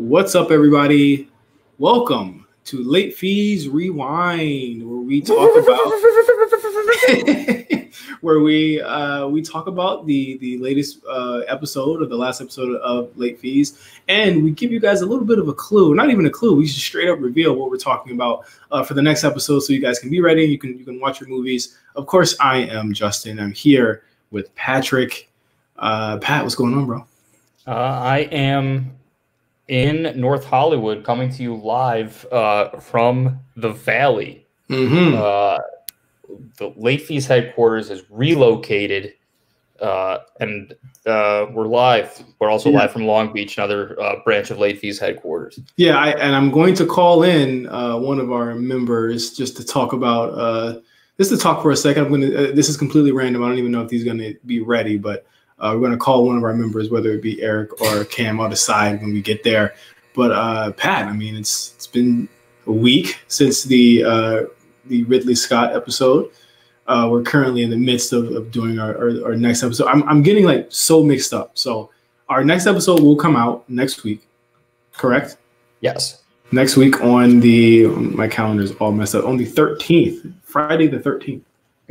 [0.00, 1.28] What's up, everybody?
[1.76, 5.78] Welcome to Late Fees Rewind, where we talk about
[8.22, 12.76] where we uh, we talk about the the latest uh, episode or the last episode
[12.76, 13.78] of Late Fees,
[14.08, 15.94] and we give you guys a little bit of a clue.
[15.94, 16.56] Not even a clue.
[16.56, 19.74] We just straight up reveal what we're talking about uh, for the next episode, so
[19.74, 20.44] you guys can be ready.
[20.44, 21.76] You can you can watch your movies.
[21.94, 23.38] Of course, I am Justin.
[23.38, 25.30] I'm here with Patrick.
[25.76, 27.06] Uh, Pat, what's going on, bro?
[27.66, 28.96] Uh, I am
[29.70, 34.44] in North Hollywood, coming to you live uh, from the Valley.
[34.68, 35.16] Mm-hmm.
[35.16, 35.58] Uh,
[36.58, 39.14] the late fees headquarters is relocated,
[39.80, 40.74] uh, and
[41.06, 42.20] uh, we're live.
[42.40, 42.80] We're also Yeah.
[42.80, 45.60] live from Long Beach, another uh, branch of late fees headquarters.
[45.76, 49.64] Yeah, I, and I'm going to call in uh, one of our members just to
[49.64, 50.80] talk about uh,
[51.16, 52.04] just to talk for a second.
[52.04, 52.50] I'm going to.
[52.50, 53.44] Uh, this is completely random.
[53.44, 55.26] I don't even know if he's going to be ready, but
[55.60, 58.40] uh, we're going to call one of our members, whether it be Eric or Cam,
[58.40, 59.74] I'll decide when we get there.
[60.14, 62.28] But uh, Pat, I mean, it's it's been
[62.66, 64.42] a week since the uh,
[64.86, 66.30] the Ridley Scott episode.
[66.86, 69.86] Uh, we're currently in the midst of, of doing our, our, our next episode.
[69.86, 71.56] I'm, I'm getting like so mixed up.
[71.56, 71.90] So
[72.28, 74.26] our next episode will come out next week,
[74.92, 75.36] correct?
[75.80, 76.22] Yes.
[76.52, 80.98] next week on the my calendar is all messed up on the 13th friday the
[80.98, 81.42] 13th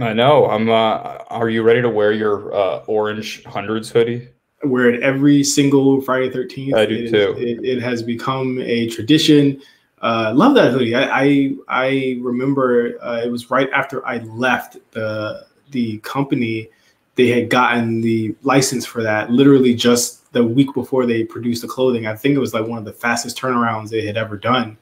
[0.02, 0.46] I know.
[0.50, 0.70] I'm.
[0.70, 4.28] Uh, are you ready to wear your uh, orange hundreds hoodie?
[4.66, 7.34] we're at every single friday 13th I do It is- too.
[7.38, 9.62] it, it has become a tradition
[10.02, 14.76] uh love that hoodie i i, I remember uh, it was right after i left
[14.92, 16.68] the the company
[17.16, 21.68] they had gotten the license for that literally just the week before they produced the
[21.70, 24.78] clothing i think it was like one of the fastest turnarounds they had ever done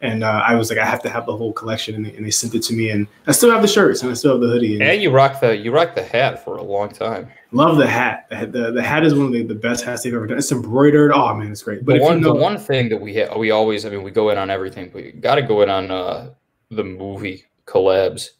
[0.00, 2.24] and uh, I was like, I have to have the whole collection, and they, and
[2.24, 4.40] they sent it to me, and I still have the shirts, and I still have
[4.40, 4.74] the hoodie.
[4.74, 7.30] And And you rock the you rock the hat for a long time.
[7.50, 8.26] Love the hat.
[8.30, 10.38] The, the, the hat is one of the, the best hats they've ever done.
[10.38, 11.12] It's embroidered.
[11.12, 11.84] Oh man, it's great.
[11.84, 14.02] But the one you know, the one thing that we ha- we always I mean
[14.02, 16.30] we go in on everything, but you got to go in on uh,
[16.70, 18.30] the movie collabs.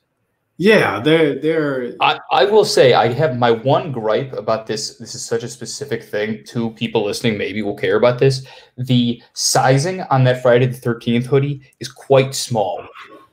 [0.59, 4.97] Yeah, they're they're I, I will say I have my one gripe about this.
[4.99, 6.43] This is such a specific thing.
[6.45, 8.45] Two people listening maybe will care about this.
[8.77, 12.85] The sizing on that Friday the Thirteenth hoodie is quite small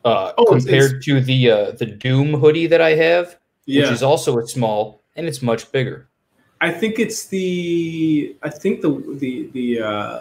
[0.06, 3.82] uh, Oh, it's- compared to the uh, the Doom hoodie that I have, yeah.
[3.84, 6.08] which is also a small and it's much bigger.
[6.62, 10.20] I think it's the I think the the the uh,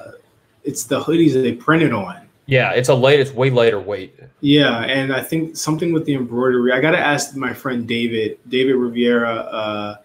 [0.65, 2.24] it's the hoodies that they printed on.
[2.47, 3.21] Yeah, it's a light.
[3.21, 4.19] It's way lighter weight.
[4.41, 6.73] Yeah, and I think something with the embroidery.
[6.73, 9.97] I got to ask my friend David, David Riviera, uh,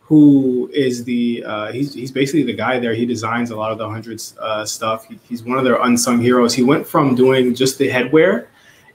[0.00, 2.94] who is the uh, he's he's basically the guy there.
[2.94, 5.06] He designs a lot of the hundreds uh, stuff.
[5.06, 6.54] He, he's one of their unsung heroes.
[6.54, 8.46] He went from doing just the headwear,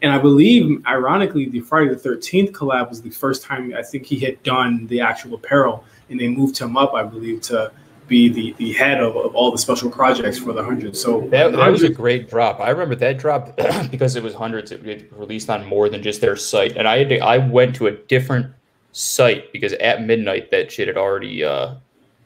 [0.02, 4.06] and I believe, ironically, the Friday the Thirteenth collab was the first time I think
[4.06, 7.72] he had done the actual apparel, and they moved him up, I believe, to
[8.08, 10.96] be the the head of, of all the special projects for the hundred.
[10.96, 12.59] So That, that was a great drop.
[12.59, 13.56] I remember that drop
[13.91, 14.72] because it was hundreds.
[14.72, 17.75] It it released on more than just their site, and I had to, I went
[17.78, 18.47] to a different
[18.92, 21.75] site because at midnight that shit had already uh,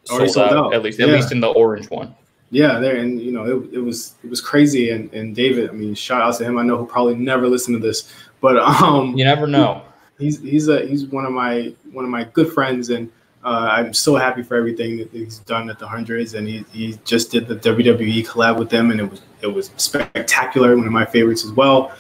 [0.04, 0.74] sold, Already sold out, out.
[0.74, 1.16] At least, at Yeah.
[1.16, 2.14] least in the orange one.
[2.50, 5.74] Yeah, there and you know it, it was it was crazy and and David, I
[5.74, 6.58] mean, shout out to him.
[6.58, 8.12] I know he'll probably never listen to this,
[8.42, 9.82] but um, You never know.
[10.18, 13.12] he's he's a he's one of my one of my good friends, and
[13.48, 17.00] uh, I'm so happy for everything that he's done at the hundreds, and he he
[17.06, 20.92] just did the WWE collab with them, and it was it was spectacular, one of
[20.92, 21.94] my favorites as well.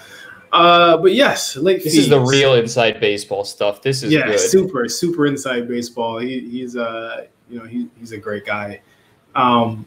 [0.51, 3.81] Uh, but yes, late This is the real inside baseball stuff.
[3.81, 4.39] This is yeah, good.
[4.41, 6.17] super super inside baseball.
[6.17, 8.81] He, he's uh you know he, he's a great guy.
[9.33, 9.85] Um,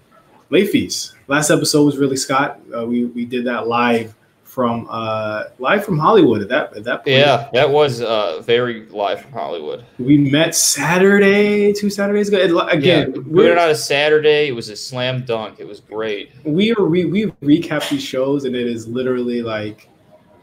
[0.49, 1.15] late fees.
[1.29, 2.59] Last episode was Ridley Scott.
[2.75, 4.15] Uh, we we did that live
[4.51, 6.43] from uh live from Hollywood.
[6.43, 9.85] At that at that point, Yeah, that was uh, very live from Hollywood.
[10.01, 12.39] we met Saturday, two Saturdays ago.
[12.39, 14.49] It- Again, yeah, we we're- on a Saturday.
[14.49, 15.61] It was a slam dunk.
[15.61, 16.33] It was great.
[16.45, 19.89] we are we we recap these shows and it is literally like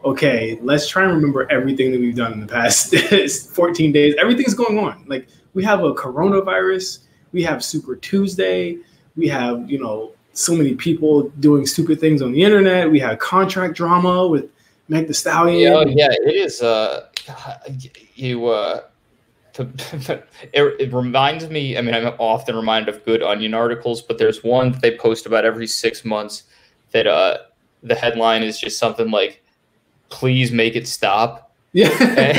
[0.05, 2.95] okay let's try and remember everything that we've done in the past
[3.55, 6.99] 14 days everything's going on like we have a coronavirus
[7.33, 8.77] we have super tuesday
[9.15, 13.17] we have you know so many people doing stupid things on the internet we have
[13.19, 14.49] contract drama with
[14.89, 16.61] Megan Thee Stallion Yeah, yeah, it is.
[16.61, 17.07] Uh,
[18.15, 18.47] you.
[18.47, 18.81] Uh,
[19.59, 20.21] it,
[20.53, 21.79] it reminds me.
[21.79, 25.25] I mean, I'm often reminded of good Onion articles, but there's one that they post
[25.25, 26.43] about every six months
[26.91, 27.39] that uh,
[27.81, 29.43] the headline is just something like,
[30.09, 31.89] "Please make it stop." yeah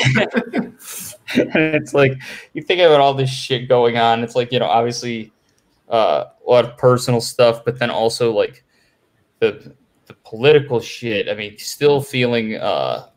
[1.35, 2.12] and it's like
[2.55, 4.23] you think about all this shit going on.
[4.23, 5.33] It's like you know, obviously,
[5.89, 8.65] uh, a lot of personal stuff, but then also like
[9.41, 9.75] the
[10.06, 11.29] the political shit.
[11.29, 12.56] I mean, still feeling.
[12.56, 13.09] Uh,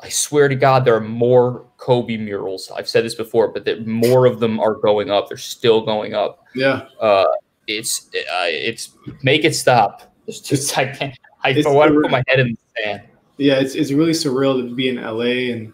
[0.00, 2.70] I swear to God, there are more Kobe murals.
[2.76, 5.28] I've said this before, but that more of them are going up.
[5.28, 6.44] They're still going up.
[6.54, 7.24] yeah Uh,
[7.66, 8.92] it's uh, it's
[9.22, 10.14] make it stop.
[10.26, 11.18] It's just I can't.
[11.42, 13.02] I want to put my head in the sand.
[13.38, 15.72] Yeah, it's it's really surreal to be in LA, and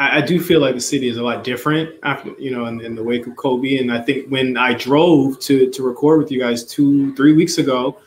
[0.00, 2.80] I, I, do feel like the city is a lot different after you know in,
[2.80, 3.76] in, the wake of Kobe.
[3.76, 7.58] And I think when I drove to to record with you guys two three weeks
[7.58, 8.00] ago,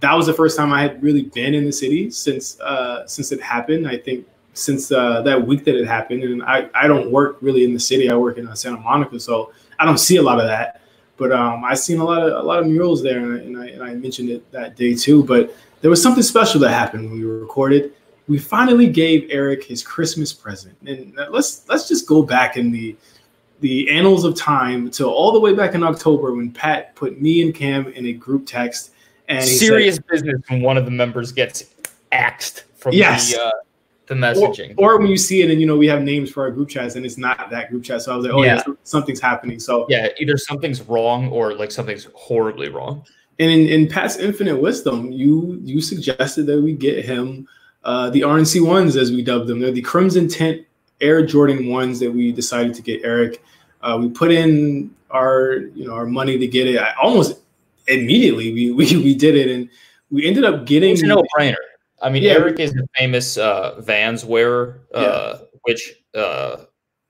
[0.00, 3.30] that was the first time I had really been in the city since uh, since
[3.30, 3.86] it happened.
[3.86, 7.64] I think since uh, that week that it happened, and I I don't work really
[7.64, 8.10] in the city.
[8.10, 10.80] I work in uh, Santa Monica, so I don't see a lot of that.
[11.16, 13.58] But um, I seen a lot of a lot of murals there, and I, and
[13.58, 15.22] I, and I mentioned it that day too.
[15.22, 17.92] But there was something special that happened when we recorded.
[18.26, 22.96] We finally gave Eric his Christmas present, and let's let's just go back in the
[23.60, 27.42] the annals of time to all the way back in October when Pat put me
[27.42, 28.90] and Cam in a group text.
[29.28, 31.64] And serious said, business when one of the members gets
[32.12, 33.32] axed from yes.
[33.32, 33.50] the uh,
[34.06, 34.74] the messaging.
[34.76, 36.68] Or, or, when you see it and you know we have names for our group
[36.68, 38.02] chats and it's not that group chat.
[38.02, 39.58] So I was like, oh yeah, yeah something's happening.
[39.58, 43.04] So yeah, either something's wrong or like something's horribly wrong.
[43.38, 47.48] And in, in Pat's infinite wisdom, you you suggested that we get him
[47.84, 49.60] uh, the RNC ones as we dubbed them.
[49.60, 50.66] They're the Crimson Tint
[51.00, 53.42] Air Jordan ones that we decided to get Eric.
[53.82, 56.78] Uh, we put in our you know our money to get it.
[56.78, 57.40] I, almost
[57.86, 59.68] immediately we, we we did it and
[60.10, 61.56] we ended up getting it's a no brainer
[62.04, 62.32] I mean, yeah.
[62.32, 65.46] Eric is a famous uh, Vans wearer, uh, yeah.
[65.62, 66.56] which uh,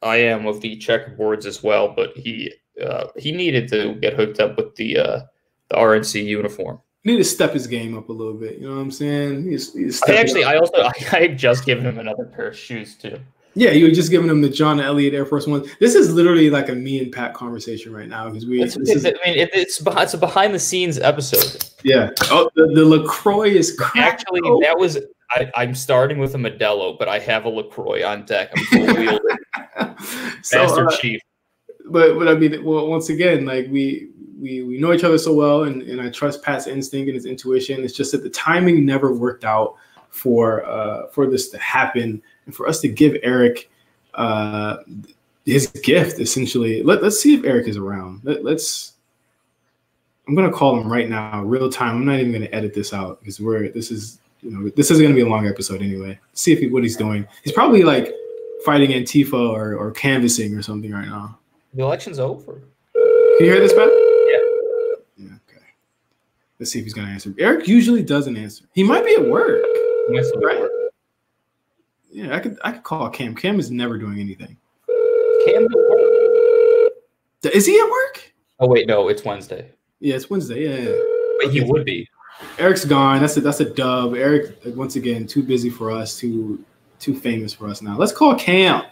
[0.02, 1.88] I am of the checkerboards as well.
[1.88, 5.20] But he uh, he needed to get hooked up with the uh,
[5.68, 6.80] the RNC uniform.
[7.04, 8.58] Need to step his game up a little bit.
[8.58, 9.44] You know what I'm saying?
[9.44, 12.94] He's, he's I actually, I also, I, I just given him another pair of shoes
[12.94, 13.18] too.
[13.56, 15.64] Yeah, you were just giving him the John Elliott Air Force One.
[15.78, 18.60] This is literally like a me and Pat conversation right now because we.
[18.60, 21.64] It's, it's, is, I mean, it, it's it's a behind the scenes episode.
[21.84, 22.10] Yeah.
[22.22, 24.60] Oh, the, the LaCroix is actually oh.
[24.60, 24.98] that was.
[25.30, 28.52] I, am starting with a Modelo, but I have a LaCroix on deck.
[28.56, 29.36] I'm dual wielding.
[30.42, 31.20] so, Master uh, Chief.
[31.86, 34.10] But but I mean, well, once again, like we
[34.44, 37.24] we we know each other so well, and and I trust Pat's instinct and his
[37.24, 37.82] intuition.
[37.82, 39.76] It's just that the timing never worked out
[40.10, 43.70] for uh for this to happen and for us to give Eric
[44.12, 44.76] uh,
[45.44, 46.82] his gift essentially.
[46.82, 48.20] Let, let's see if Eric is around.
[48.22, 48.92] Let, let's.
[50.28, 51.96] I'm gonna call him right now, real time.
[51.96, 55.00] I'm not even gonna edit this out because we're this is you know this is
[55.00, 56.18] gonna be a long episode anyway.
[56.34, 57.26] See if he, what he's doing.
[57.42, 58.12] He's probably like
[58.64, 61.38] fighting Antifa or, or canvassing or something right now.
[61.74, 62.62] The election's over.
[62.94, 64.13] Can you hear this, Pat?
[66.54, 66.60] Yeah.
[66.60, 66.60] Yeah.
[66.60, 66.60] Okay.
[66.60, 67.34] Let's see if he's gonna answer.
[67.38, 68.64] Eric usually doesn't answer.
[68.74, 69.62] He might be at work.
[70.10, 70.68] Yes, Right?
[72.10, 73.34] Yeah, I could I could call Cam.
[73.34, 74.56] Cam is never doing anything.
[75.46, 75.66] Cam
[77.52, 78.32] is he at work?
[78.60, 79.70] Oh wait, no, it's Wednesday.
[80.00, 80.62] Yeah, it's Wednesday.
[80.62, 81.02] Yeah, yeah.
[81.40, 82.08] but he would be.
[82.58, 83.20] Eric's gone.
[83.20, 84.14] That's a that's a dub.
[84.14, 86.64] Eric once again too busy for us, too
[87.00, 87.96] too famous for us now.
[87.96, 88.84] Let's call Cam.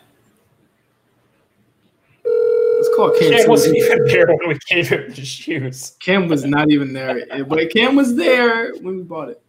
[3.06, 3.38] Let's Cam.
[3.38, 5.96] Cam wasn't even there when we gave him the shoes.
[6.00, 9.42] Cam was not even there, but Cam was there when we bought it.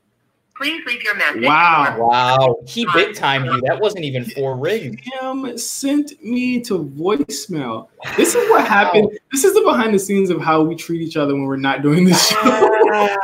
[0.56, 1.44] Please leave your message.
[1.44, 1.98] Wow.
[2.00, 2.58] Wow.
[2.68, 3.60] He um, big timed you.
[3.62, 5.02] That wasn't even four rings.
[5.02, 7.88] Cam sent me to voicemail.
[8.16, 9.06] This is what happened.
[9.06, 9.18] Wow.
[9.32, 11.82] This is the behind the scenes of how we treat each other when we're not
[11.82, 13.18] doing this show.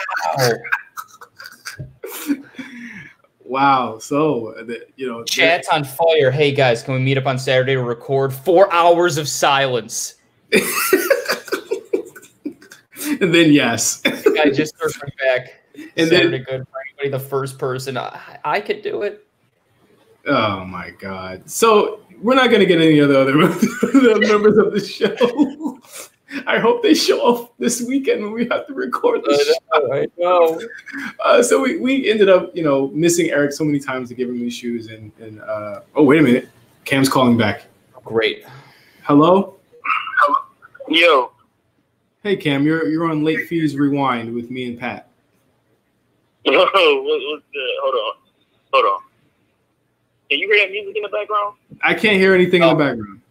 [3.44, 4.00] wow.
[4.00, 4.56] So,
[4.96, 6.32] you know, chat's on fire.
[6.32, 10.16] Hey guys, can we meet up on Saturday to record four hours of silence?
[13.22, 14.02] and then yes.
[14.06, 15.60] I just circling back
[15.98, 17.10] and then good for anybody.
[17.10, 19.26] The first person, I, I could do it.
[20.28, 21.50] Oh my god!
[21.50, 23.36] So we're not going to get any of the other
[24.28, 25.80] members of the show.
[26.46, 30.08] I hope they show up this weekend when we have to record the know, I
[30.18, 30.62] know.
[31.20, 34.30] Uh, so we, we ended up, you know, missing Eric so many times to give
[34.30, 34.88] him these shoes.
[34.88, 36.50] And, and uh, oh, wait a minute.
[36.86, 37.64] Cam's calling back.
[38.04, 38.46] Great.
[39.02, 39.59] Hello?
[40.90, 41.32] Yo.
[42.24, 45.08] Hey, Cam, you're, you're on Late Fees Rewind with me and Pat.
[46.44, 47.68] what, what's the?
[47.84, 48.14] Hold on,
[48.74, 49.02] hold on.
[50.30, 51.56] Can you hear that music in the background?
[51.82, 52.72] I can't hear anything oh.
[52.72, 52.88] in the oh.
[52.88, 53.22] background.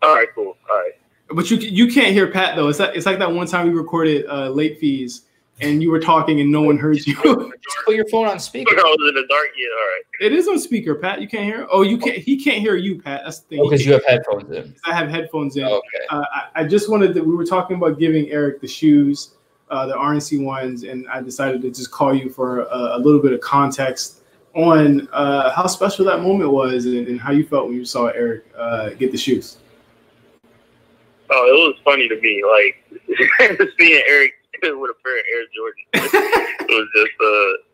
[0.00, 0.56] All right, cool.
[0.70, 0.92] All right.
[1.30, 2.68] But you you can't hear Pat though.
[2.68, 5.22] It's like it's like that one time we recorded uh, late fees
[5.60, 7.14] and you were talking and no one heard you.
[7.14, 8.74] Just put your phone on speaker.
[8.78, 9.48] I was in the dark.
[9.56, 10.02] Yeah, all right.
[10.20, 11.20] It is on speaker, Pat.
[11.20, 11.66] You can't hear.
[11.70, 12.18] Oh, you can't.
[12.18, 13.22] He can't hear you, Pat.
[13.24, 13.64] That's the thing.
[13.64, 14.74] Because oh, you have headphones in.
[14.84, 15.64] I have headphones in.
[15.64, 16.06] Oh, okay.
[16.10, 17.22] Uh, I, I, just wanted to.
[17.22, 19.32] We were talking about giving Eric the shoes
[19.70, 23.20] uh, the RNC ones, and I decided to just call you for a, a little
[23.20, 24.22] bit of context
[24.54, 28.06] on uh, how special that moment was and, and, how you felt when you saw
[28.06, 29.58] Eric uh, get the shoes.
[31.30, 36.10] Oh, it was funny to me, like seeing Eric with a pair of Air Jordans.
[36.68, 37.68] it was just, uh,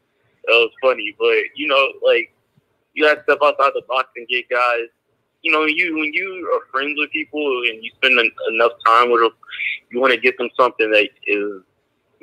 [0.46, 2.32] it was funny, but you know, like
[2.94, 4.88] you got to step outside the box and get guys.
[5.42, 8.18] You know, you when you are friends with people and you spend
[8.50, 9.32] enough time with them,
[9.90, 11.62] you want to get them something that is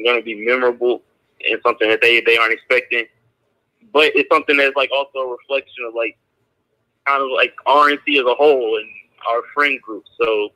[0.03, 1.03] going to be memorable
[1.47, 3.05] and something that they they aren't expecting.
[3.93, 6.17] But it's something that's like also a reflection of like
[7.05, 8.89] kind of like RNC as a whole and
[9.29, 10.03] our friend group.
[10.19, 10.49] So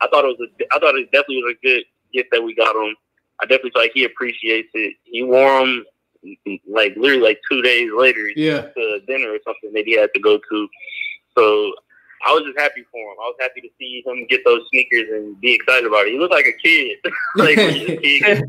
[0.00, 2.54] I thought it was a, I thought it definitely was a good gift that we
[2.54, 2.94] got him.
[3.40, 4.94] I definitely feel like he appreciates it.
[5.04, 5.84] He wore them
[6.66, 8.62] like literally like two days later Yeah.
[8.62, 10.68] to dinner or something that he had to go to.
[11.36, 11.72] So
[12.26, 13.16] I was just happy for him.
[13.20, 16.12] I was happy to see him get those sneakers and be excited about it.
[16.12, 16.96] He looked like a kid,
[17.36, 18.42] like when a kid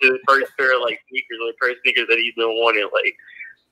[0.00, 2.88] his first pair of like sneakers or the first sneakers that he's been wanting.
[2.92, 3.14] Like,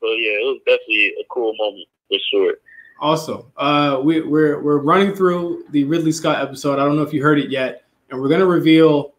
[0.01, 2.55] so yeah, it was definitely a cool moment for sure.
[3.01, 3.51] Awesome.
[3.57, 6.75] Uh, we, we're we're running through the Ridley Scott episode.
[6.79, 9.15] I don't know if you heard it yet, and we're gonna reveal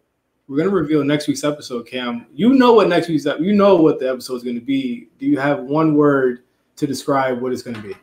[0.52, 1.88] we're gonna reveal next week's episode.
[1.88, 5.08] Cam, you know what next week's you know what the episode is gonna be.
[5.18, 6.44] Do you have one word
[6.76, 7.96] to describe what it's gonna be?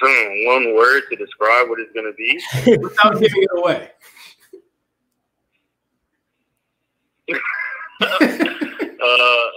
[0.00, 2.40] Hmm, one word to describe what it's gonna be.
[2.82, 3.90] Without giving it away.
[8.00, 9.50] uh,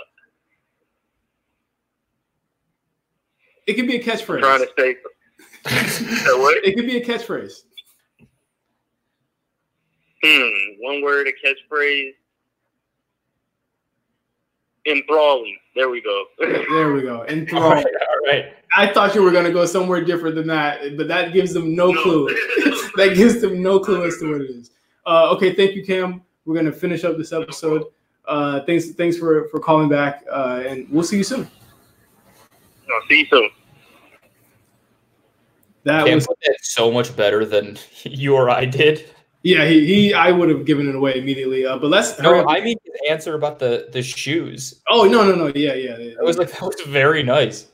[3.68, 4.42] It could be a catchphrase.
[4.42, 4.96] trying to stay.
[6.66, 7.54] It could be a catchphrase.
[10.24, 10.50] Hmm,
[10.80, 12.12] one word, a catchphrase.
[14.86, 15.58] Enthralling.
[15.76, 16.26] There we go.
[16.40, 17.20] There we go.
[17.20, 17.74] all Enthralled.
[17.74, 18.54] right, all right.
[18.76, 21.94] I thought you were gonna go somewhere different than that, but that gives them no
[21.94, 22.28] clue.
[22.96, 24.72] that gives them no clue as to what it is.
[25.06, 26.22] Uh, okay, thank you, Cam.
[26.46, 27.86] We're gonna finish up this episode.
[28.26, 31.50] Uh, thanks, thanks for for calling back, uh, and we'll see you soon.
[32.52, 33.50] I'll see you soon.
[35.84, 39.10] That Cam was put that so much better than you or I did.
[39.44, 39.66] Yeah.
[39.66, 41.66] He, he I would have given it away immediately.
[41.66, 42.20] Uh, but let's.
[42.20, 42.48] No.
[42.48, 44.82] I mean his answer about the the shoes.
[44.90, 45.96] oh no no no yeah yeah.
[45.98, 47.68] That was like that was very nice.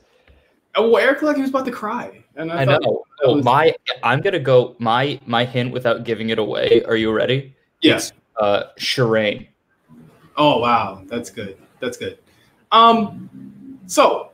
[0.74, 3.04] Oh, well, Eric like he was about to cry, and I, I know.
[3.24, 4.76] Oh, was- my, I'm gonna go.
[4.78, 6.82] My my hint without giving it away.
[6.84, 7.56] Are you ready?
[7.80, 8.12] Yes.
[8.40, 9.48] Uh, Shireen.
[10.36, 11.58] Oh wow, that's good.
[11.80, 12.18] That's good.
[12.70, 14.30] Um, so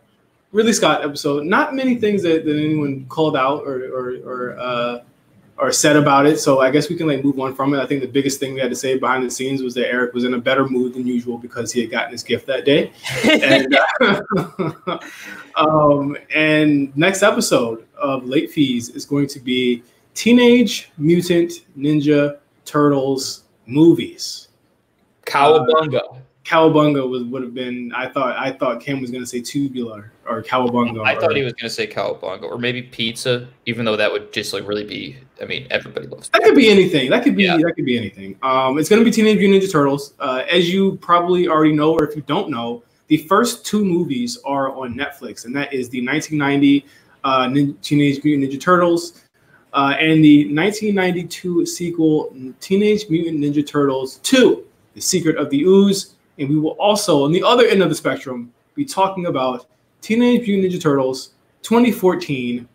[0.52, 1.44] Ridley Scott episode.
[1.44, 4.98] Not many things that, that anyone called out or or or uh,
[5.56, 6.38] or said about it.
[6.38, 7.80] So I guess we can like move on from it.
[7.80, 10.12] I think the biggest thing we had to say behind the scenes was that Eric
[10.12, 12.92] was in a better mood than usual because he had gotten his gift that day.
[13.24, 14.98] And uh,
[15.56, 19.82] um, and next episode of Late Fees is going to be
[20.14, 24.48] Teenage Mutant Ninja Turtles movies.
[25.26, 26.20] Cowabunga.
[26.44, 27.90] Cowabunga was would have been.
[27.94, 31.02] I thought I thought Cam was going to say tubular or Cowabunga.
[31.04, 34.52] I thought he was gonna say cowabunga or maybe pizza, even though that would just
[34.52, 35.16] like really be.
[35.40, 36.28] I mean, everybody loves.
[36.28, 37.08] That could be anything.
[37.10, 37.56] That could be Yeah.
[37.56, 38.36] that could be anything.
[38.42, 40.12] Um, it's going to be Teenage Mutant Ninja Turtles.
[40.20, 44.38] Uh, as you probably already know, or if you don't know, the first two movies
[44.44, 46.84] are on Netflix, and that is the 1990
[47.24, 49.24] uh, Nin- Teenage Mutant Ninja Turtles
[49.72, 54.62] uh, and the 1992 sequel Teenage Mutant Ninja Turtles 2:
[54.94, 56.13] The Secret of the Ooze.
[56.38, 59.66] And we will also, on the other end of the spectrum, be talking about
[60.00, 62.68] Teenage Mutant Ninja Turtles 2014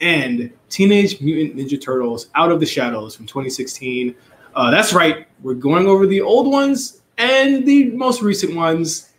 [0.00, 4.14] and Teenage Mutant Ninja Turtles Out of the Shadows from 2016.
[4.54, 9.10] Uh, that's right, we're going over the old ones and the most recent ones.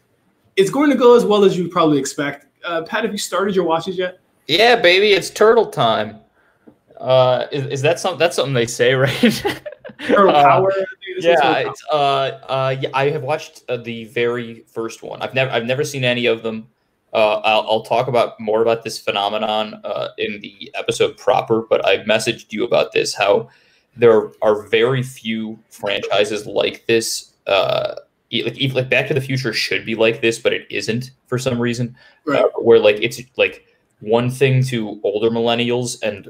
[0.56, 2.48] It's going to go as well as you probably expect.
[2.64, 4.20] Uh, Pat, have you started your watches yet?
[4.48, 6.20] Yeah, baby, it's turtle time.
[7.00, 8.20] Uh, is, is that something?
[8.20, 9.12] That's something they say, right?
[10.08, 10.74] Turtle Uh, Power?
[11.16, 15.22] This Yeah, it's uh, uh, yeah, I have watched uh, the very first one.
[15.22, 16.68] I've never, I've never seen any of them.
[17.14, 21.62] Uh, I'll, I'll talk about more about this phenomenon uh, in the episode proper.
[21.62, 23.50] But I messaged you about this how
[23.96, 27.32] there are very few franchises like this.
[27.48, 27.96] Uh,
[28.32, 31.38] like, even, like Back to the Future should be like this, but it isn't for
[31.38, 31.96] some reason.
[32.26, 32.44] Right.
[32.44, 33.66] Uh, where like it's like
[34.02, 36.30] one thing to older millennials and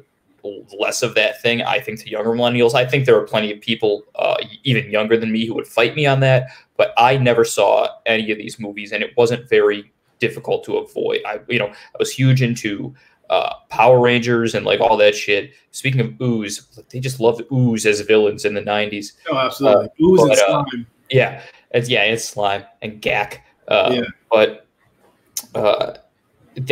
[0.80, 3.60] less of that thing i think to younger millennials i think there are plenty of
[3.62, 6.48] people uh, even younger than me who would fight me on that
[6.78, 11.20] but i never saw any of these movies and it wasn't very difficult to avoid
[11.26, 12.94] i you know i was huge into
[13.30, 17.86] uh, power rangers and like all that shit speaking of ooze they just loved ooze
[17.88, 19.90] as villains in the 90s Oh, absolutely.
[20.00, 20.88] Ooze and but, uh, slime.
[21.10, 23.40] yeah, it's yeah, it's slime and Gak.
[23.68, 24.04] Uh, Yeah.
[24.30, 24.68] But
[25.56, 25.96] uh,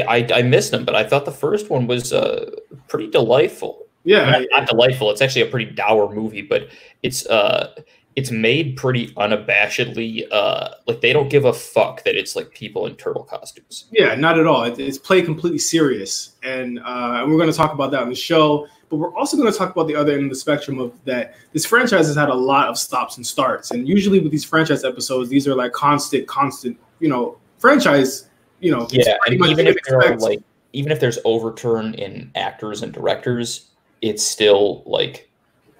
[0.07, 2.51] I I missed them, but I thought the first one was uh,
[2.87, 3.85] pretty delightful.
[4.03, 5.11] yeah, Not, not delightful.
[5.11, 6.69] It's actually a pretty dour movie, but
[7.01, 7.73] it's uh
[8.15, 10.27] it's made pretty unabashedly.
[10.31, 13.85] Uh, like they don't give a fuck that it's like people in turtle costumes.
[13.91, 14.63] Yeah, not at all.
[14.63, 18.09] It, it's played completely serious, and uh, and we're going to talk about that on
[18.09, 18.67] the show.
[18.89, 21.35] But we're also going to talk about the other end of the spectrum of that.
[21.51, 24.83] This franchise has had a lot of stops and starts, and usually with these franchise
[24.83, 26.77] episodes, these are like constant, constant.
[26.99, 28.29] You know, franchise.
[28.63, 30.41] You know, Yeah, and even if there are like
[30.71, 33.69] even if there's overturn in actors and directors,
[34.01, 35.29] it's still like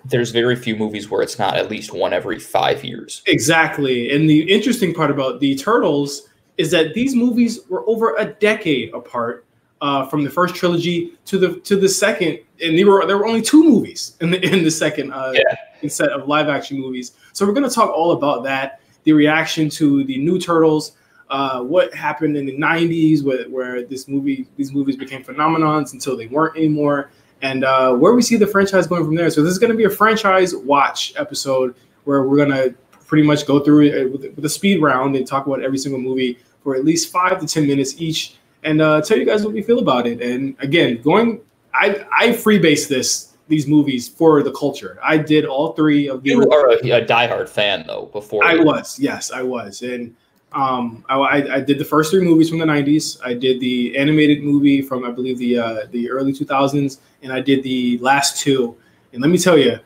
[0.06, 3.24] there's very few movies where it's not at least one every five years.
[3.26, 4.14] Exactly.
[4.14, 6.24] And the interesting part about the Turtles
[6.58, 9.46] is that these movies were over a decade apart
[9.82, 13.26] uh, from the first trilogy to the to the second, and there were there were
[13.26, 15.90] only two movies in the in the second uh, Yeah.
[15.90, 17.14] set of live action movies.
[17.32, 20.94] So we're going to talk all about that, the reaction to the new Turtles,
[21.34, 26.16] uh, what happened in the '90s, where, where this movie these movies became phenomenons until
[26.16, 27.10] they weren't anymore,
[27.42, 29.32] and uh, where we see the franchise going from there.
[29.32, 31.74] So this is going to be a franchise watch episode
[32.04, 32.76] where we're going to
[33.08, 36.00] pretty much go through it with, with a speed round and talk about every single
[36.00, 39.54] movie for at least five to ten minutes each, and uh, tell you guys what
[39.54, 40.22] we feel about it.
[40.22, 41.42] And again, going,
[41.74, 45.00] I I freebase this these movies for the culture.
[45.02, 46.30] I did all three of the.
[46.30, 48.12] You are a, a diehard fan though.
[48.14, 50.16] Before I was, yes, I was, and
[50.54, 53.20] um, I, I, did the first three movies from the '90s.
[53.24, 57.42] I did the animated movie from I believe the uh, the early 2000s, and I
[57.42, 58.78] did the last two.
[59.14, 59.80] And let me tell you,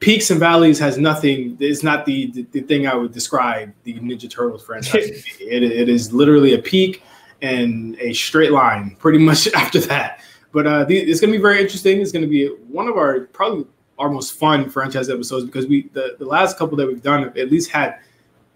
[0.00, 1.56] peaks and valleys has nothing.
[1.60, 5.24] It's not the the, the thing I would describe the Ninja Turtles franchise.
[5.40, 7.02] it, it is literally a peak
[7.42, 10.20] and a straight line, pretty much after that.
[10.52, 12.00] But uh, the, it's going to be very interesting.
[12.00, 13.66] It's going to be one of our probably
[13.98, 17.36] our most fun franchise episodes because we the, the last couple that we've done have
[17.36, 17.98] at least had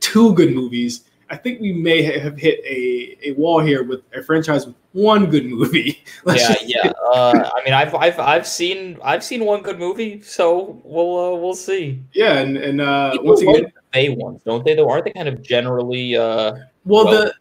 [0.00, 1.04] two good movies.
[1.32, 5.30] I think we may have hit a, a wall here with a franchise with one
[5.30, 6.04] good movie.
[6.24, 6.92] Let's yeah, just- yeah.
[7.12, 11.36] Uh, I mean, I've, I've, I've seen, I've seen one good movie, so we'll, uh,
[11.36, 12.02] we'll see.
[12.14, 12.38] yeah.
[12.38, 14.74] And, and uh, People once again, like the Bay ones, don't they?
[14.74, 16.16] Though, aren't they kind of generally?
[16.16, 17.34] Uh, Well, Well- the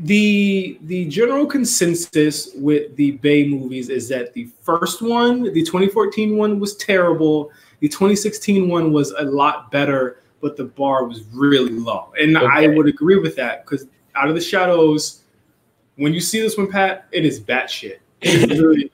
[0.00, 6.36] the the general consensus with the Bay movies is that the first one, the 2014
[6.36, 7.50] one, was terrible.
[7.80, 12.12] The 2016 one was a lot better, but the bar was really low.
[12.20, 15.22] And I would agree with that because Out of the Shadows,
[15.96, 17.96] when you see this one, Pat, it is batshit.
[18.20, 18.92] It is really,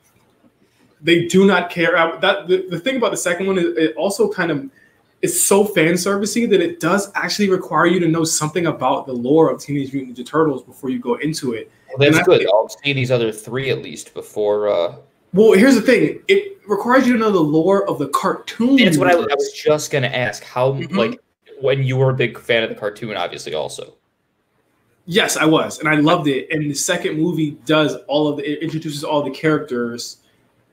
[1.02, 1.96] they do not care.
[1.96, 4.70] I- That the, the thing about the second one is it also kind of
[5.22, 9.12] it's so fan servicey that it does actually require you to know something about the
[9.12, 11.68] lore of Teenage Mutant Ninja Turtles before you go into it.
[11.88, 12.46] well, that's I- good.
[12.46, 14.68] I'll see these other three at least before.
[14.68, 14.94] Uh,
[15.34, 18.76] Well, here's the thing: it requires you to know the lore of the cartoon.
[18.76, 20.42] that's what I, I was just gonna ask.
[20.44, 20.96] How Mhm.
[20.96, 21.20] like
[21.60, 23.94] when you were a big fan of the cartoon, obviously also.
[25.06, 26.48] Yes, I was, and I loved it.
[26.50, 30.18] And the second movie does all of the it introduces all the characters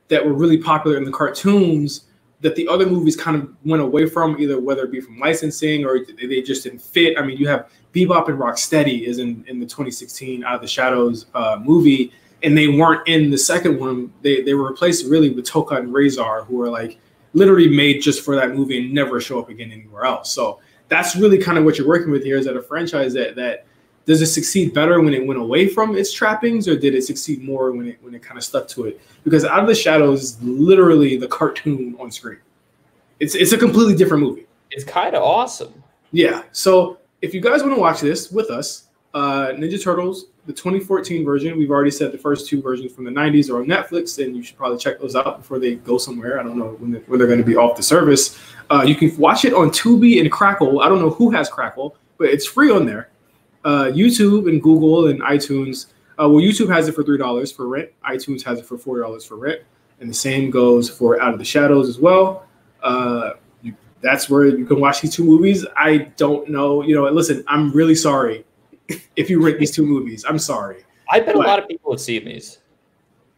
[0.10, 2.06] that were really popular in the cartoons
[2.42, 5.86] that the other movies kind of went away from, either whether it be from licensing
[5.86, 7.18] or they just didn't fit.
[7.18, 10.68] I mean, you have Bebop and Rocksteady is in, in the 2016 Out of the
[10.68, 12.12] Shadows uh, movie,
[12.44, 14.14] and they weren't in the second one.
[14.22, 17.00] They they were replaced really with Tokka and Rahzar, who are like
[17.34, 20.32] literally made just for that movie and never show up again anywhere else.
[20.32, 23.36] So that's really kind of what you're working with here is that a franchise that
[23.36, 23.66] that
[24.06, 27.44] does it succeed better when it went away from its trappings or did it succeed
[27.44, 29.02] more when it when it kind of stuck to it?
[29.24, 32.40] Because out of the shadows is literally the cartoon on screen.
[33.20, 34.48] It's it's a completely different movie.
[34.72, 35.84] It's kind of awesome.
[36.12, 40.54] yeah so if you guys want to watch this with us uh ninja turtles the
[40.54, 44.24] 2014 version we've already said the first two versions from the 90s are on netflix
[44.24, 46.92] and you should probably check those out before they go somewhere i don't know when
[46.92, 48.40] they're, they're going to be off the service
[48.72, 51.96] uh, you can watch it on tubi and crackle i don't know who has crackle
[52.18, 53.10] but it's free on there
[53.68, 55.88] uh, YouTube and Google and iTunes.
[56.18, 57.90] Uh, well, YouTube has it for three dollars for rent.
[58.10, 59.62] iTunes has it for four dollars for rent,
[60.00, 62.46] and the same goes for Out of the Shadows as well.
[62.82, 63.32] Uh,
[64.00, 65.66] that's where you can watch these two movies.
[65.76, 66.82] I don't know.
[66.82, 68.46] You know, listen, I'm really sorry
[69.16, 70.26] if you rent these two movies.
[70.28, 70.84] I'm sorry.
[71.12, 72.60] I bet a lot of people have seen these.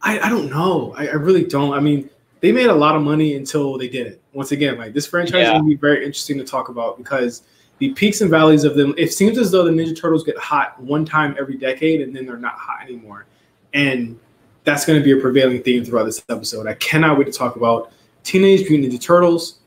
[0.02, 0.94] I, I don't know.
[0.96, 1.72] I, I really don't.
[1.72, 2.10] I mean,
[2.40, 4.18] they made a lot of money until they didn't.
[4.32, 5.52] Once again, like this franchise is Yeah.
[5.52, 7.42] gonna be very interesting to talk about because
[7.80, 8.94] the peaks and valleys of them.
[8.96, 12.26] It seems as though the Ninja Turtles get hot one time every decade, and then
[12.26, 13.26] they're not hot anymore.
[13.72, 14.18] And
[14.64, 16.66] that's going to be a prevailing theme throughout this episode.
[16.66, 19.60] I cannot wait to talk about Teenage Mutant Ninja Turtles.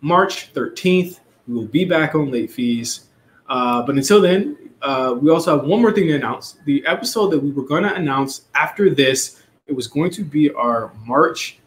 [0.00, 1.18] March 13th,
[1.48, 3.06] we will be back on late fees.
[3.48, 6.56] Uh, but until then, uh, we also have one more thing to announce.
[6.64, 10.50] The episode that we were going to announce after this, it was going to be
[10.52, 11.58] our March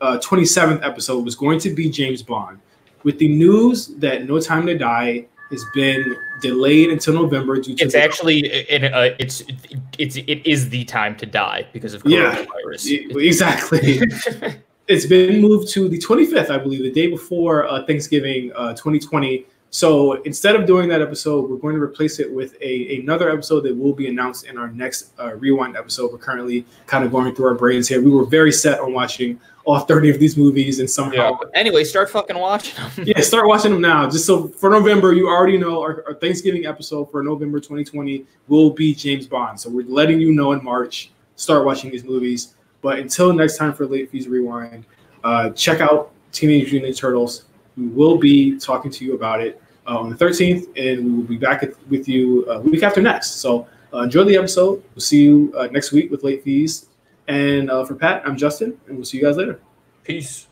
[0.00, 2.58] uh, 27th episode, was going to be James Bond.
[3.02, 7.84] With the news that No Time to Die has been delayed until November due to
[7.84, 9.44] It's actually it, uh, it's
[9.96, 12.34] it's it is the time to die because of Yeah.
[12.44, 12.86] coronavirus.
[12.86, 14.00] E- exactly.
[14.88, 19.46] it's been moved to the 25th, I believe, the day before uh, Thanksgiving uh, 2020.
[19.70, 23.60] So instead of doing that episode, we're going to replace it with a another episode
[23.62, 26.12] that will be announced in our next uh, rewind episode.
[26.12, 28.00] We're currently kind of going through our brains here.
[28.00, 30.92] We were very set on watching all 30 of these movies, and yeah.
[30.92, 33.06] somehow, Anyway, start fucking watching them.
[33.06, 34.08] yeah, start watching them now.
[34.08, 38.70] Just so for November, you already know our, our Thanksgiving episode for November 2020 will
[38.70, 39.58] be James Bond.
[39.58, 41.10] So we're letting you know in March.
[41.34, 42.54] Start watching these movies.
[42.80, 44.86] But until next time for Late Fees Rewind,
[45.24, 47.45] uh, check out Teenage Mutant Turtles.
[47.76, 51.28] We will be talking to you about it uh, on the 13th, and we will
[51.28, 53.36] be back at, with you uh, week after next.
[53.40, 54.82] So uh, enjoy the episode.
[54.94, 56.86] We'll see you uh, next week with late fees.
[57.28, 59.60] And uh, for Pat, I'm Justin, and we'll see you guys later.
[60.04, 60.46] Peace.